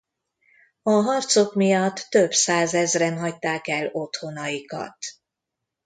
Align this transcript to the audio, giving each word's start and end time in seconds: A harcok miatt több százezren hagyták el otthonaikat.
A 0.81 0.91
harcok 0.91 1.53
miatt 1.55 2.05
több 2.09 2.31
százezren 2.31 3.17
hagyták 3.17 3.67
el 3.67 3.89
otthonaikat. 3.91 4.97